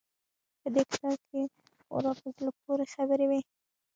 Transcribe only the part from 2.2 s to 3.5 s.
په زړه پورې خبرې وې.